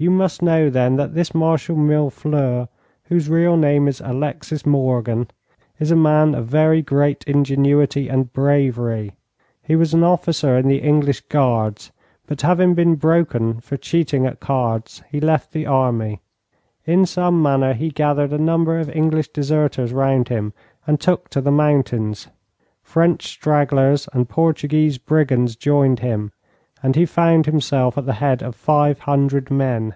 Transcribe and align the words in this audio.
You 0.00 0.12
must 0.12 0.42
know, 0.42 0.70
then, 0.70 0.94
that 0.94 1.14
this 1.14 1.34
Marshal 1.34 1.74
Millefleurs, 1.74 2.68
whose 3.06 3.28
real 3.28 3.56
name 3.56 3.88
is 3.88 4.00
Alexis 4.00 4.64
Morgan, 4.64 5.26
is 5.80 5.90
a 5.90 5.96
man 5.96 6.36
of 6.36 6.46
very 6.46 6.82
great 6.82 7.24
ingenuity 7.24 8.06
and 8.08 8.32
bravery. 8.32 9.14
He 9.60 9.74
was 9.74 9.94
an 9.94 10.04
officer 10.04 10.56
in 10.56 10.68
the 10.68 10.82
English 10.82 11.22
Guards, 11.22 11.90
but 12.28 12.42
having 12.42 12.74
been 12.74 12.94
broken 12.94 13.58
for 13.58 13.76
cheating 13.76 14.24
at 14.24 14.38
cards, 14.38 15.02
he 15.10 15.18
left 15.18 15.50
the 15.50 15.66
army. 15.66 16.20
In 16.86 17.04
some 17.04 17.42
manner 17.42 17.72
he 17.72 17.90
gathered 17.90 18.32
a 18.32 18.38
number 18.38 18.78
of 18.78 18.88
English 18.94 19.30
deserters 19.30 19.92
round 19.92 20.28
him 20.28 20.52
and 20.86 21.00
took 21.00 21.28
to 21.30 21.40
the 21.40 21.50
mountains. 21.50 22.28
French 22.84 23.26
stragglers 23.26 24.08
and 24.12 24.28
Portuguese 24.28 24.96
brigands 24.96 25.56
joined 25.56 25.98
him, 25.98 26.30
and 26.80 26.94
he 26.94 27.04
found 27.04 27.44
himself 27.44 27.98
at 27.98 28.06
the 28.06 28.12
head 28.22 28.40
of 28.40 28.54
five 28.54 29.00
hundred 29.00 29.50
men. 29.50 29.92